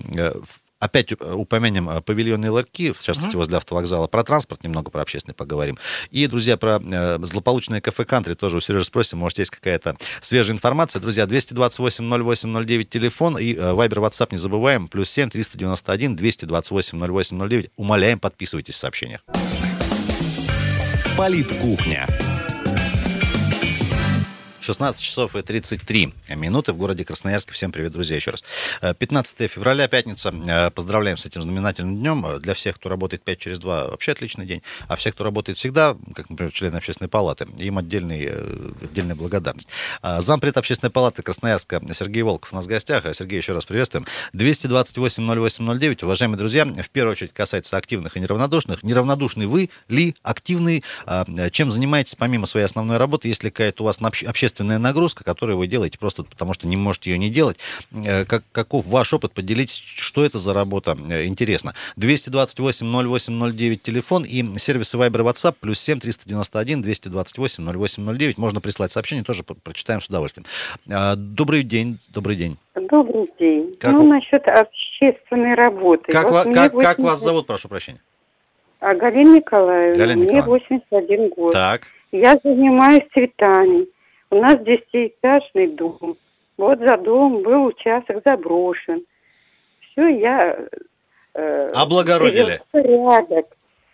[0.79, 4.07] Опять э, упомянем э, павильонные ларьки, в частности, возле автовокзала.
[4.09, 5.79] Про транспорт немного, про общественный поговорим.
[6.11, 9.19] И, друзья, про э, злополучное кафе «Кантри» тоже у Сережи спросим.
[9.19, 11.01] Может, есть какая-то свежая информация.
[11.01, 14.89] Друзья, 228-08-09 телефон и э, Вайбер, WhatsApp не забываем.
[14.89, 19.21] Плюс 7 391 228 08 Умоляем, подписывайтесь в сообщениях.
[21.17, 22.07] Политкухня.
[24.67, 27.53] 16 часов и 33 минуты в городе Красноярске.
[27.53, 28.43] Всем привет, друзья, еще раз.
[28.83, 30.35] Э, 15 февраля, пятница.
[30.49, 32.27] Э, Поздравляем с этим знаменательным днем.
[32.27, 34.63] Э, Для всех, кто работает 5 через 2, вообще отличный день.
[34.89, 39.69] А всех, кто работает всегда, как, например, члены общественной палаты, им отдельный, э, отдельная благодарность.
[40.03, 43.07] Зампред общественной палаты Красноярска Сергей Волков у нас в гостях.
[43.07, 44.05] Э, Сергей, еще раз приветствуем.
[44.33, 46.05] 228-08-09.
[46.05, 48.83] Уважаемые друзья, в первую очередь касается активных и неравнодушных.
[48.83, 50.83] Неравнодушны вы ли, активный?
[51.07, 53.29] А, Чем занимаетесь помимо своей основной работы?
[53.29, 56.77] Если какая-то у вас на обще- общественная нагрузка, которую вы делаете просто потому, что не
[56.77, 57.59] можете ее не делать,
[57.93, 59.33] э, как, каков ваш опыт?
[59.33, 60.97] Поделитесь, что это за работа?
[61.11, 61.75] Э, Интересно.
[61.99, 68.39] 228-08-09 телефон и сервисы Viber и WhatsApp плюс 7 391 228 08 09.
[68.39, 70.47] Можно прислать сообщение, тоже прочитаем с удовольствием.
[70.91, 72.57] А, Добрый день, добрый день.
[72.75, 73.77] Добрый день.
[73.79, 76.13] Как ну, у- насчет общественной работы.
[76.13, 78.01] Как, Вот ва- мне как, как 80 вас зовут, прошу прощения?
[78.81, 79.99] А, Галина Николаевна.
[79.99, 80.67] Галина мне Николаевна.
[80.91, 81.53] 81 год.
[81.53, 81.83] Так.
[82.13, 83.87] Я занимаюсь цветами.
[84.31, 86.17] У нас десятиэтажный дом.
[86.57, 89.05] Вот за домом был участок заброшен.
[89.81, 90.59] Все, я...
[91.35, 92.61] э, Облагородили.
[92.73, 93.47] порядок.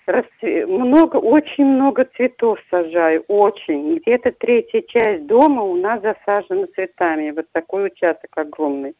[0.07, 3.97] Расцве- Много, очень много цветов сажаю, очень.
[3.99, 7.31] Где-то третья часть дома у нас засажена цветами.
[7.31, 8.95] Вот такой участок огромный.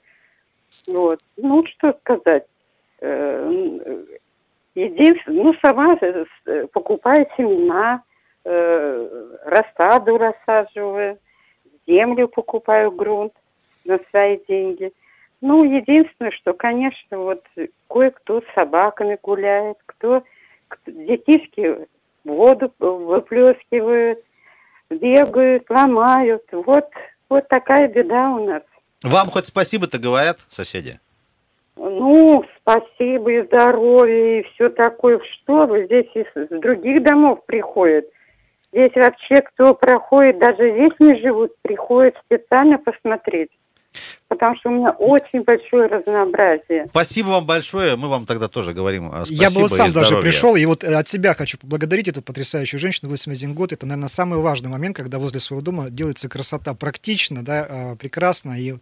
[0.87, 1.21] Вот.
[1.37, 2.45] Ну, что сказать.
[3.01, 4.05] Э,
[4.75, 8.03] Единственное, ну, сама э, э, покупаю семена,
[8.45, 9.09] э,
[9.45, 11.19] рассаду рассаживаю,
[11.87, 13.33] землю покупаю, грунт
[13.85, 14.93] на свои деньги.
[15.41, 17.45] Ну, единственное, что, конечно, вот
[17.89, 20.23] кое-кто с собаками гуляет, кто,
[20.69, 21.89] кто- детишки
[22.25, 24.21] воду выплескивают,
[24.89, 26.45] бегают, ломают.
[26.53, 26.89] Вот,
[27.29, 28.63] вот такая беда у нас.
[29.03, 31.01] Вам хоть спасибо-то говорят соседи?
[31.75, 35.21] Ну, спасибо и здоровье, и все такое.
[35.33, 38.05] Что вы, здесь из других домов приходят.
[38.73, 43.51] Здесь вообще кто проходит, даже здесь не живут, приходят специально посмотреть.
[44.29, 46.87] Потому что у меня очень большое разнообразие.
[46.89, 47.97] Спасибо вам большое.
[47.97, 50.65] Мы вам тогда тоже говорим э, спасибо Я бы вот и сам даже пришел, и
[50.65, 53.73] вот э, от себя хочу поблагодарить эту потрясающую женщину, 81 год.
[53.73, 56.73] Это, наверное, самый важный момент, когда возле своего дома делается красота.
[56.73, 58.59] Практично, да, а, прекрасно.
[58.59, 58.75] И,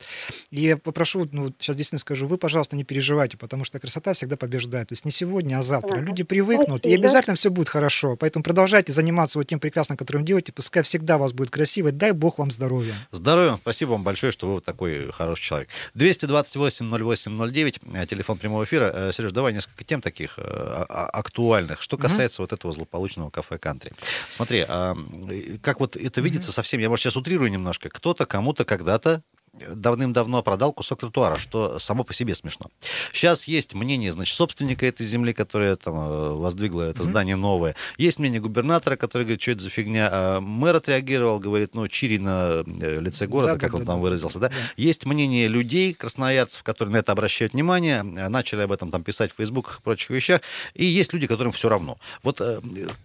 [0.51, 4.37] и я попрошу, ну, сейчас действительно скажу, вы, пожалуйста, не переживайте, потому что красота всегда
[4.37, 4.88] побеждает.
[4.88, 5.96] То есть не сегодня, а завтра.
[5.96, 6.05] Ага.
[6.05, 7.01] Люди привыкнут, и Спасибо.
[7.01, 8.16] обязательно все будет хорошо.
[8.16, 10.53] Поэтому продолжайте заниматься вот тем прекрасным, которым делаете.
[10.53, 11.90] Пускай всегда у вас будет красиво.
[11.90, 12.94] Дай Бог вам здоровья.
[13.11, 13.57] Здоровья.
[13.61, 14.64] Спасибо вам большое, что вы вот
[15.00, 15.68] такой хороший человек.
[15.94, 18.90] 228-08-09, э, телефон прямого эфира.
[18.92, 21.82] Э, Сереж, давай несколько тем таких э, а- а- актуальных.
[21.82, 23.92] Что касается вот этого злополучного кафе «Кантри».
[24.28, 24.96] Смотри, а,
[25.62, 30.72] как вот это видится совсем, я, может, сейчас утрирую немножко, кто-то кому-то когда-то давным-давно продал
[30.72, 32.70] кусок тротуара, что само по себе смешно.
[33.12, 37.74] Сейчас есть мнение, значит, собственника этой земли, которая там э, воздвигла это здание новое.
[37.98, 40.08] Есть мнение губернатора, который говорит, что это за фигня.
[40.10, 43.92] А мэр отреагировал, говорит, ну, чири на э, лице города, Да, как да, он да,
[43.92, 44.48] там выразился, да?
[44.48, 44.54] да.
[44.76, 49.32] Есть мнение людей, красноярцев, которые на это обращают внимание, э, начали об этом там писать
[49.32, 50.40] в фейсбуках и прочих вещах,
[50.74, 51.98] и есть люди, которым все равно.
[52.22, 52.40] Вот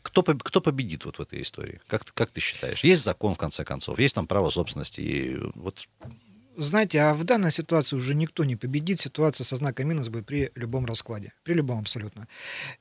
[0.01, 1.79] кто, кто победит вот в этой истории?
[1.87, 2.83] Как, как ты считаешь?
[2.83, 5.87] Есть закон, в конце концов, есть там право собственности, и вот
[6.57, 8.99] знаете, а в данной ситуации уже никто не победит.
[8.99, 11.33] Ситуация со знаком минус будет при любом раскладе.
[11.43, 12.27] При любом абсолютно.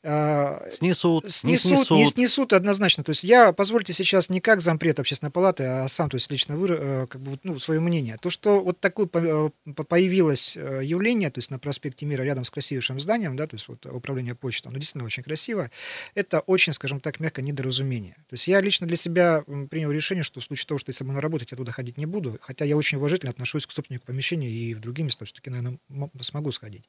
[0.03, 1.99] А, снесут, снесут, не снесут.
[1.99, 3.05] Не снесут однозначно.
[3.05, 6.57] То есть я, позвольте сейчас не как зампред общественной палаты, а сам, то есть лично
[6.57, 8.17] вы, э, как бы, ну, свое мнение.
[8.21, 9.51] То, что вот такое э,
[9.89, 13.69] появилось э, явление, то есть на проспекте Мира рядом с красивейшим зданием, да, то есть
[13.69, 15.71] вот управление почтой, оно действительно очень красиво,
[16.15, 18.15] это очень, скажем так, мягко недоразумение.
[18.29, 21.21] То есть я лично для себя принял решение, что в случае того, что если буду
[21.21, 24.74] работать, я туда ходить не буду, хотя я очень уважительно отношусь к собственнику помещения и
[24.74, 25.79] в другие места все-таки, наверное,
[26.20, 26.85] смогу сходить.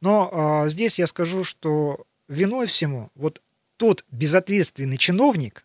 [0.00, 3.40] Но а, здесь я скажу, что виной всему вот
[3.76, 5.64] тот безответственный чиновник,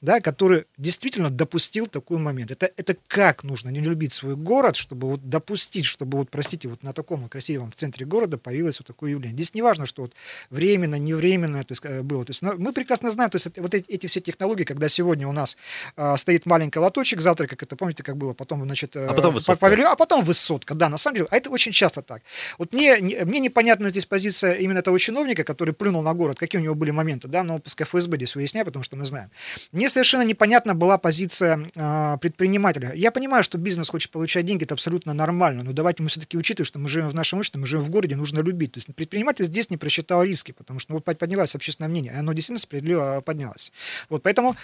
[0.00, 2.50] да, который действительно допустил такой момент.
[2.50, 6.82] Это, это как нужно не любить свой город, чтобы вот допустить, чтобы вот, простите, вот
[6.82, 9.34] на таком красивом в центре города появилось вот такое явление.
[9.34, 10.14] Здесь не важно, что вот
[10.48, 12.24] временно, не временно то есть, э, было.
[12.24, 15.32] То есть, мы прекрасно знаем, то есть вот эти, эти все технологии, когда сегодня у
[15.32, 15.56] нас
[15.96, 19.34] а, стоит маленький лоточек, завтра, как это, помните, как было, потом, значит, э, а потом
[19.34, 19.60] высотка.
[19.60, 22.22] Повели, а потом высотка, да, на самом деле, а это очень часто так.
[22.56, 26.64] Вот мне, мне непонятна здесь позиция именно того чиновника, который плюнул на город, какие у
[26.64, 29.30] него были моменты, да, но пускай ФСБ здесь выясняет, потому что мы знаем.
[29.72, 32.92] Мне совершенно непонятна была позиция э, предпринимателя.
[32.94, 36.66] Я понимаю, что бизнес хочет получать деньги, это абсолютно нормально, но давайте мы все-таки учитывать,
[36.66, 38.72] что мы живем в нашем обществе, мы живем в городе, нужно любить.
[38.72, 42.16] То есть предприниматель здесь не просчитал риски, потому что ну, вот поднялось общественное мнение, и
[42.16, 43.72] оно действительно справедливо поднялось.
[44.08, 44.56] Вот поэтому,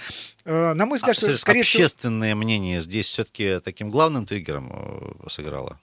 [0.45, 2.39] э, на мой взгляд, а, что, скорее общественное всего...
[2.39, 5.79] мнение здесь все-таки таким главным триггером э, сыграло?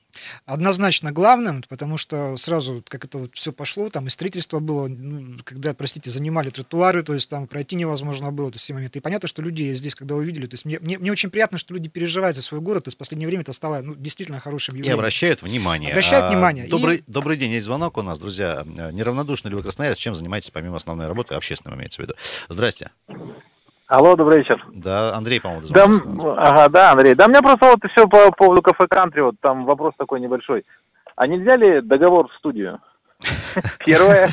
[0.45, 5.37] Однозначно главным, потому что сразу, как это вот все пошло, там и строительство было, ну,
[5.43, 8.99] когда, простите, занимали тротуары, то есть там пройти невозможно было, то есть все моменты.
[8.99, 11.73] И понятно, что люди здесь, когда увидели, то есть мне, мне, мне очень приятно, что
[11.73, 14.95] люди переживают за свой город, есть в последнее время это стало ну, действительно хорошим явлением.
[14.95, 15.91] И обращают внимание.
[15.91, 16.67] Обращают а, внимание.
[16.67, 17.03] Добрый, и...
[17.07, 18.63] добрый день, есть звонок у нас, друзья.
[18.65, 22.13] Неравнодушны ли вы Красноярец, чем занимаетесь помимо основной работы, общественным имеется в виду?
[22.49, 22.91] Здрасте.
[23.87, 24.63] Алло, добрый вечер.
[24.73, 25.85] Да, Андрей, по-моему, да,
[26.37, 27.15] Ага, да, Андрей.
[27.15, 30.65] Да, у меня просто вот все по поводу кафе Кантри, вот там вопрос такой небольшой.
[31.15, 32.79] А нельзя ли договор в студию?
[33.85, 34.27] Первое.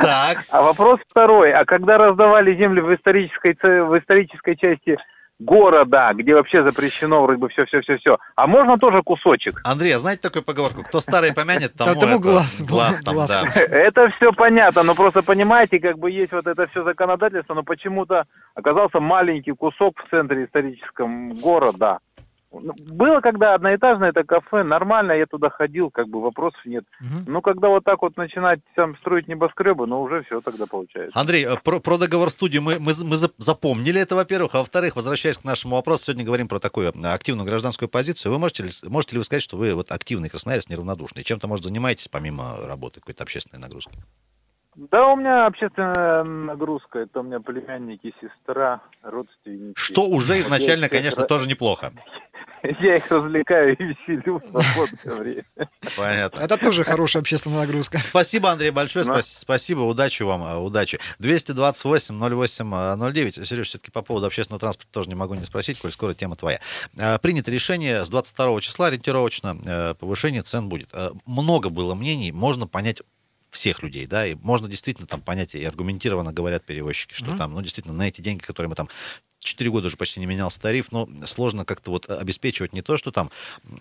[0.00, 0.44] Так.
[0.48, 1.52] А вопрос второй.
[1.52, 4.96] А когда раздавали землю в исторической, в исторической части
[5.38, 8.18] города, где вообще запрещено вроде бы все-все-все-все.
[8.36, 9.60] А можно тоже кусочек?
[9.64, 10.82] Андрей, а знаете такую поговорку?
[10.82, 13.44] Кто старый помянет, тому, тому глаз, глаз там, да.
[13.54, 18.24] Это все понятно, но просто понимаете, как бы есть вот это все законодательство, но почему-то
[18.54, 21.98] оказался маленький кусок в центре историческом города.
[22.52, 26.84] Ну, было когда одноэтажное это кафе, нормально, я туда ходил, как бы вопросов нет.
[27.00, 27.30] Угу.
[27.30, 31.18] Но когда вот так вот начинать там строить небоскребы, ну уже все тогда получается.
[31.18, 34.54] Андрей, э, про, про договор студию мы, мы, мы запомнили это, во-первых.
[34.54, 38.32] А во-вторых, возвращаясь к нашему вопросу, сегодня говорим про такую э, активную гражданскую позицию.
[38.32, 41.24] Вы можете ли, можете ли вы сказать, что вы вот активный красноярец, неравнодушный?
[41.24, 43.98] Чем-то, может, занимаетесь помимо работы, какой-то общественной нагрузки?
[44.74, 47.00] Да, у меня общественная нагрузка.
[47.00, 49.74] Это у меня племянники, сестра, родственники.
[49.76, 51.92] Что уже изначально, конечно, тоже неплохо.
[52.62, 55.44] Я их развлекаю и веселю в свободное время.
[55.96, 56.40] Понятно.
[56.40, 57.98] Это тоже хорошая общественная нагрузка.
[57.98, 59.04] Спасибо, Андрей, большое.
[59.04, 59.20] Но.
[59.20, 61.00] Спасибо, удачи вам, э, удачи.
[61.18, 63.44] 228-08-09.
[63.44, 66.60] Сереж, все-таки по поводу общественного транспорта тоже не могу не спросить, коль скоро тема твоя.
[66.96, 70.94] Э, принято решение с 22 числа ориентировочно э, повышение цен будет.
[71.26, 73.02] Много было мнений, можно понять
[73.52, 77.38] всех людей, да, и можно действительно там понять, и аргументированно говорят перевозчики, что mm-hmm.
[77.38, 78.88] там, ну, действительно, на эти деньги, которые мы там
[79.40, 83.10] 4 года уже почти не менялся тариф, но сложно как-то вот обеспечивать не то, что
[83.10, 83.30] там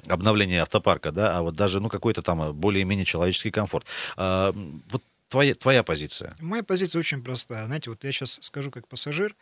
[0.07, 3.85] обновление автопарка, да, а вот даже, ну, какой-то там более-менее человеческий комфорт.
[4.17, 6.35] А, вот твоя, твоя позиция?
[6.39, 7.65] Моя позиция очень простая.
[7.65, 9.35] Знаете, вот я сейчас скажу как пассажир,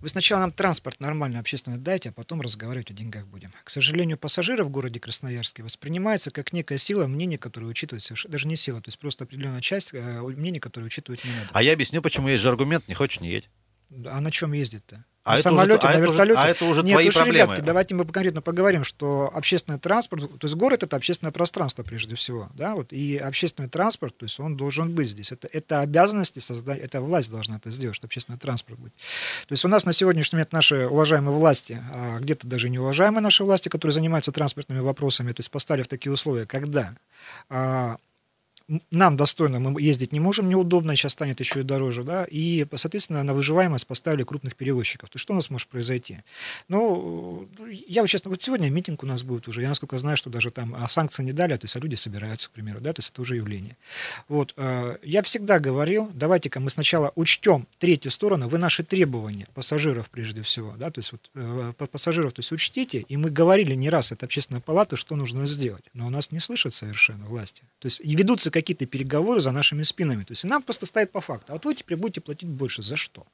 [0.00, 3.52] вы сначала нам транспорт нормально общественно дайте, а потом разговаривать о деньгах будем.
[3.64, 8.56] К сожалению, пассажиры в городе Красноярске воспринимается как некая сила, мнение, которое учитывать даже не
[8.56, 11.48] сила, то есть просто определенная часть э, мнений, которые учитывать не надо.
[11.52, 13.48] А я объясню, почему есть же аргумент, не хочешь, не едь.
[14.06, 15.04] А на чем ездить-то?
[15.26, 16.38] А на это самолете, уже, а на вертолете.
[16.38, 17.38] А это уже Нет, твои проблемы.
[17.38, 22.14] Ребятки, давайте мы конкретно поговорим, что общественный транспорт, то есть город это общественное пространство прежде
[22.14, 25.32] всего, да, вот, и общественный транспорт, то есть он должен быть здесь.
[25.32, 28.94] Это, это обязанности создать, это власть должна это сделать, что общественный транспорт будет.
[29.48, 33.42] То есть у нас на сегодняшний момент наши уважаемые власти, а где-то даже неуважаемые наши
[33.42, 36.94] власти, которые занимаются транспортными вопросами, то есть поставили в такие условия, когда
[37.48, 37.96] а,
[38.90, 43.22] нам достойно, мы ездить не можем, неудобно, сейчас станет еще и дороже, да, и, соответственно,
[43.22, 45.08] на выживаемость поставили крупных перевозчиков.
[45.08, 46.18] То что у нас может произойти?
[46.68, 47.48] Ну,
[47.86, 50.50] я вот честно, вот сегодня митинг у нас будет уже, я насколько знаю, что даже
[50.50, 53.00] там а санкции не дали, а, то есть а люди собираются, к примеру, да, то
[53.00, 53.76] есть это уже явление.
[54.28, 60.10] Вот, э, я всегда говорил, давайте-ка мы сначала учтем третью сторону, вы наши требования, пассажиров
[60.10, 63.90] прежде всего, да, то есть вот э, пассажиров, то есть учтите, и мы говорили не
[63.90, 67.62] раз, это общественная палата, что нужно сделать, но у нас не слышат совершенно власти.
[67.78, 70.24] То есть ведутся какие-то переговоры за нашими спинами.
[70.24, 71.46] То есть нам просто ставят по факту.
[71.48, 72.82] А вот вы теперь будете платить больше.
[72.82, 73.26] За что?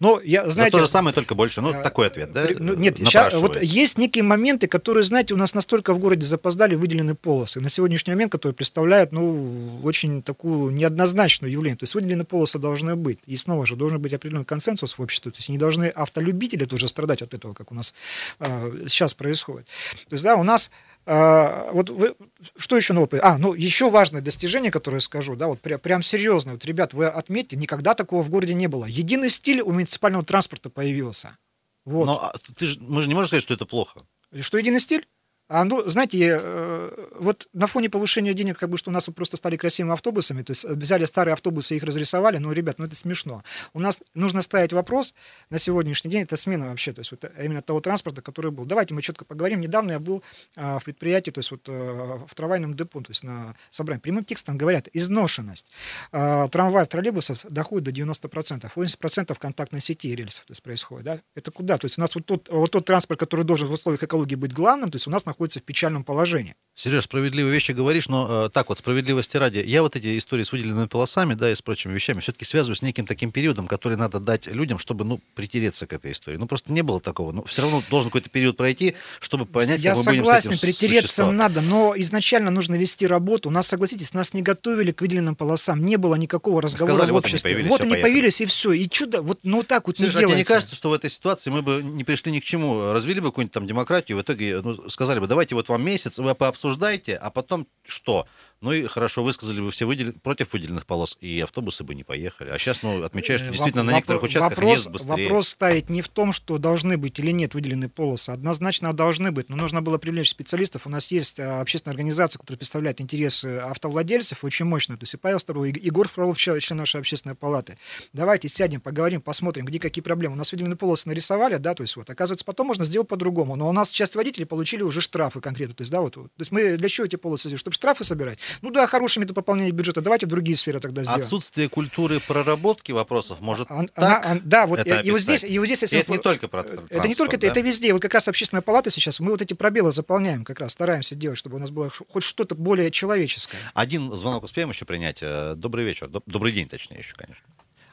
[0.00, 0.76] Но я, знаете...
[0.76, 1.60] За то же самое, только больше.
[1.60, 2.46] Ну, а, такой ответ, да?
[2.58, 6.74] Ну, нет, сейчас, вот есть некие моменты, которые, знаете, у нас настолько в городе запоздали,
[6.74, 7.60] выделены полосы.
[7.60, 11.76] На сегодняшний момент, которые представляют, ну, очень такую неоднозначную явление.
[11.76, 13.18] То есть выделены полосы должны быть.
[13.26, 15.30] И снова же должен быть определенный консенсус в обществе.
[15.30, 17.94] То есть не должны автолюбители тоже страдать от этого, как у нас
[18.40, 19.66] э, сейчас происходит.
[20.08, 20.70] То есть, да, у нас
[21.08, 22.16] а, вот вы,
[22.56, 23.20] что еще новое?
[23.22, 26.52] А, ну, еще важное достижение, которое скажу, да, вот прям, прям серьезно.
[26.52, 28.86] Вот, ребят, вы отметьте, никогда такого в городе не было.
[28.86, 31.38] Единый стиль у муниципального транспорта появился.
[31.84, 32.06] Вот.
[32.06, 34.02] Но а, ты же, мы же не можем сказать, что это плохо.
[34.40, 35.06] Что единый стиль?
[35.48, 39.14] А, ну, знаете, э, вот на фоне повышения денег, как бы, что у нас вот
[39.14, 42.78] просто стали красивыми автобусами, то есть э, взяли старые автобусы и их разрисовали, ну, ребят,
[42.78, 43.44] ну, это смешно.
[43.72, 45.14] У нас нужно ставить вопрос
[45.50, 48.64] на сегодняшний день, это смена вообще, то есть вот именно того транспорта, который был.
[48.64, 49.60] Давайте мы четко поговорим.
[49.60, 50.24] Недавно я был
[50.56, 54.00] а, в предприятии, то есть вот а, в трамвайном депо, то есть на собрании.
[54.00, 55.66] Прямым текстом говорят, изношенность
[56.10, 58.68] а, трамваев, троллейбусов доходит до 90%.
[58.74, 61.20] 80% контактной сети рельсов, то есть происходит, да?
[61.36, 61.78] Это куда?
[61.78, 64.52] То есть у нас вот тот, вот тот транспорт, который должен в условиях экологии быть
[64.52, 66.54] главным, то есть у нас находится в печальном положении.
[66.78, 70.52] Сереж, справедливые вещи говоришь, но э, так вот, справедливости ради, я вот эти истории с
[70.52, 74.20] выделенными полосами, да, и с прочими вещами все-таки связываю с неким таким периодом, который надо
[74.20, 76.36] дать людям, чтобы, ну, притереться к этой истории.
[76.36, 77.32] Ну, просто не было такого.
[77.32, 80.44] Ну, все равно должен какой-то период пройти, чтобы понять, я как согласен, мы будем с
[80.44, 83.48] этим притереться надо, но изначально нужно вести работу.
[83.48, 87.14] У нас, согласитесь, нас не готовили к выделенным полосам, не было никакого разговора Сказали, в
[87.14, 87.38] обществе.
[87.38, 88.12] Вот они появились, вот все, они поехали.
[88.12, 88.72] появились, и все.
[88.72, 90.52] И чудо, вот ну так вот Сереж, не а тебе делается.
[90.52, 92.92] не кажется, что в этой ситуации мы бы не пришли ни к чему?
[92.92, 96.34] Развели бы какую-нибудь там демократию, в итоге ну, сказали бы, давайте вот вам месяц, вы
[96.34, 98.26] пообсуждайте, а потом что?
[98.60, 100.12] Ну и хорошо, высказали бы все выдел...
[100.12, 102.48] против выделенных полос, и автобусы бы не поехали.
[102.48, 105.24] А сейчас, ну, отмечаю, что Э, действительно воп- на некоторых участках вопрос, ездят быстрее.
[105.24, 108.30] Вопрос ставить не в том, что должны быть или нет выделенные полосы.
[108.30, 110.86] Однозначно должны быть, но нужно было привлечь специалистов.
[110.86, 114.96] У нас есть а, общественная организация, которая представляет интересы автовладельцев, очень мощная.
[114.96, 117.78] То есть и Павел Старов, и Егор Фролов, член нашей общественной палаты.
[118.12, 120.34] Давайте сядем, поговорим, посмотрим, где какие проблемы.
[120.34, 123.56] У нас выделенные полосы нарисовали, да, то есть вот, оказывается, потом можно сделать по-другому.
[123.56, 125.74] Но у нас часть водителей получили уже штрафы конкретно.
[125.74, 127.54] То есть, да, вот, то есть мы для чего эти полосы?
[127.56, 128.38] Чтобы штрафы собирать?
[128.62, 130.00] Ну да, хороший метод пополнения бюджета.
[130.00, 131.22] Давайте в другие сферы тогда сделаем.
[131.22, 135.44] Отсутствие культуры проработки вопросов может Ан- так она- да, вот это и, и вот здесь,
[135.44, 137.48] и вот здесь, если это не только про это не транспорт, только это, да?
[137.52, 137.92] это везде.
[137.92, 141.38] Вот как раз общественная палата сейчас, мы вот эти пробелы заполняем, как раз стараемся делать,
[141.38, 143.58] чтобы у нас было хоть что-то более человеческое.
[143.74, 145.20] Один звонок успеем еще принять.
[145.22, 146.06] Э, Добрый вечер.
[146.08, 147.44] Доб- Добрый день, точнее, еще, конечно.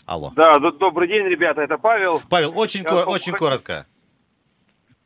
[0.06, 0.34] Алло.
[0.36, 2.22] Да, добрый день, ребята, это Павел.
[2.30, 3.86] Павел, очень, Я ко- вам очень хочу- коротко.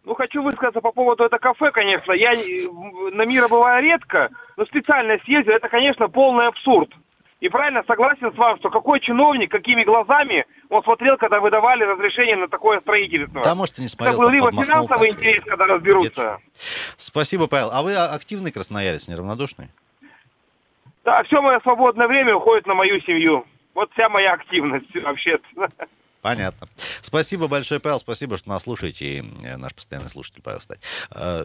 [0.08, 2.14] Ну, хочу высказаться по поводу этого кафе, конечно.
[2.14, 2.38] Я э,
[3.12, 5.52] на мира бываю редко, но специально съездил.
[5.52, 6.90] Это, конечно, полный абсурд.
[7.42, 12.38] И правильно согласен с вами, что какой чиновник, какими глазами он смотрел, когда выдавали разрешение
[12.38, 13.42] на такое строительство.
[13.44, 15.26] Да, может, и не смотрел, Это был либо финансовый как-то.
[15.26, 16.38] интерес, когда разберутся.
[16.96, 17.70] Спасибо, Павел.
[17.74, 19.68] А вы а- активный красноярец, неравнодушный?
[21.04, 23.46] Да, все мое свободное время уходит на мою семью.
[23.74, 25.38] Вот вся моя активность вообще.
[26.22, 26.68] Понятно.
[27.02, 28.00] Спасибо большое, Павел.
[28.00, 29.18] Спасибо, что нас слушаете.
[29.18, 30.80] И э, наш постоянный слушатель Павел Стать.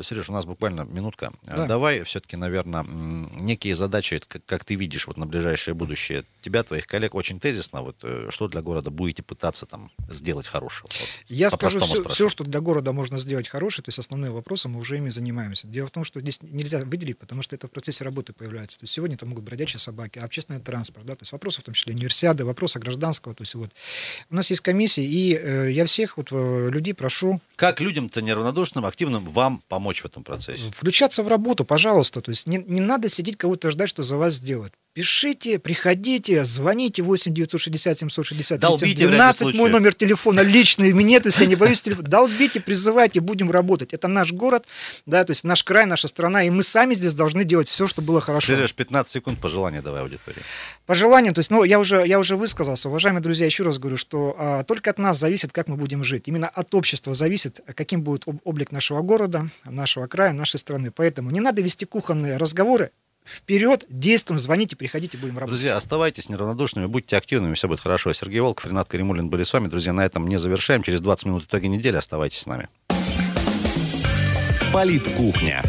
[0.02, 1.32] Сереж, у нас буквально минутка.
[1.46, 1.66] Э, Да.
[1.66, 7.14] Давай все-таки, наверное, некие задачи, как, ты видишь вот на ближайшее будущее, тебя, твоих коллег,
[7.14, 7.82] очень тезисно.
[7.82, 10.88] Вот э, что для города будете пытаться там сделать хорошего?
[10.98, 12.28] Вот, Я скажу все, спрошу.
[12.28, 15.66] что для города можно сделать хорошее, то есть основные вопросы мы уже ими занимаемся.
[15.66, 18.78] Дело в том, что здесь нельзя выделить, потому что это в процессе работы появляется.
[18.78, 21.74] То есть сегодня это могут бродячие собаки, общественный транспорт, да, то есть вопросы в том
[21.74, 23.70] числе универсиады, вопросы гражданского, то есть вот.
[24.30, 28.86] У нас есть комиссии, и э, я всех вот э, людей прошу Как людям-то неравнодушным,
[28.86, 30.70] активным вам помочь в этом процессе?
[30.74, 32.20] включаться в работу, пожалуйста.
[32.20, 34.74] То есть не, не надо сидеть кого-то ждать, что за вас сделают.
[34.94, 41.18] Пишите, приходите, звоните 8 960 760 Долбите в ряде 12, мой номер телефона личный, мне,
[41.18, 42.08] то есть я не боюсь телефона.
[42.08, 43.94] Долбите, призывайте, будем работать.
[43.94, 44.66] Это наш город,
[45.06, 48.08] да, то есть наш край, наша страна, и мы сами здесь должны делать все, чтобы
[48.08, 48.52] было хорошо.
[48.52, 50.42] Сереж, 15 секунд пожелания давай аудитории.
[50.84, 53.96] По желанию, то есть, ну, я уже, я уже высказался, уважаемые друзья, еще раз говорю,
[53.96, 56.24] что а, только от нас зависит, как мы будем жить.
[56.28, 60.90] Именно от общества зависит, каким будет об- облик нашего города, нашего края, нашей страны.
[60.90, 62.90] Поэтому не надо вести кухонные разговоры.
[63.24, 65.50] Вперед, действуем, звоните, приходите, будем работать.
[65.50, 68.12] Друзья, оставайтесь неравнодушными, будьте активными, все будет хорошо.
[68.12, 69.68] Сергей Волков, Ренат Каримулин были с вами.
[69.68, 70.82] Друзья, на этом не завершаем.
[70.82, 71.96] Через 20 минут итоги недели.
[71.96, 72.68] Оставайтесь с нами.
[74.72, 75.62] Политкухня.